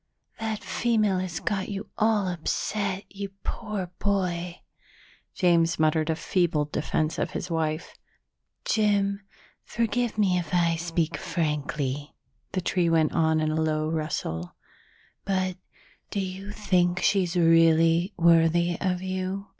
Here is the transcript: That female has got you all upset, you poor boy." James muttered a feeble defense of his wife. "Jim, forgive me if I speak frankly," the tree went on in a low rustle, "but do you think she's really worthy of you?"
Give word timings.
That 0.39 0.63
female 0.63 1.19
has 1.19 1.39
got 1.39 1.69
you 1.69 1.87
all 1.95 2.27
upset, 2.27 3.03
you 3.07 3.29
poor 3.43 3.91
boy." 3.99 4.61
James 5.35 5.77
muttered 5.77 6.09
a 6.09 6.15
feeble 6.15 6.65
defense 6.65 7.19
of 7.19 7.29
his 7.33 7.51
wife. 7.51 7.93
"Jim, 8.65 9.21
forgive 9.63 10.17
me 10.17 10.39
if 10.39 10.55
I 10.55 10.75
speak 10.75 11.15
frankly," 11.17 12.15
the 12.53 12.61
tree 12.61 12.89
went 12.89 13.11
on 13.13 13.39
in 13.39 13.51
a 13.51 13.61
low 13.61 13.89
rustle, 13.89 14.55
"but 15.23 15.57
do 16.09 16.19
you 16.19 16.49
think 16.49 16.99
she's 16.99 17.35
really 17.37 18.11
worthy 18.17 18.77
of 18.81 19.03
you?" 19.03 19.49